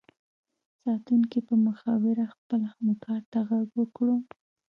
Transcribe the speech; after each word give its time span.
ساتونکي 0.83 1.39
په 1.47 1.55
مخابره 1.67 2.25
خپل 2.35 2.61
همکار 2.73 3.21
ته 3.31 3.39
غږ 3.49 3.67
وکړو 3.79 4.17